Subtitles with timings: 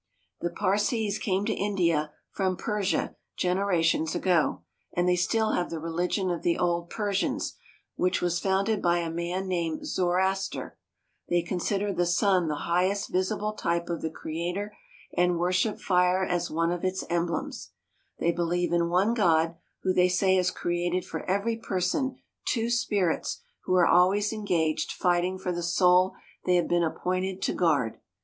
[0.39, 6.31] The Parsees came to India from Persia generations ago, and they still have the religion
[6.31, 7.55] of the old Persians,
[7.97, 10.75] which was founded by a man named Zoroaster.
[11.29, 14.75] They consider the sun the highest visible type of the Creator,
[15.15, 15.77] and worship 254
[16.35, 17.71] THE CITIES OF INDIA fire as one of its emblems.
[18.17, 22.15] They believe in one God, who they say has created for every person
[22.45, 26.15] two spirits who are always engaged fighting for the soul
[26.47, 27.99] they have been ap pointed to guard.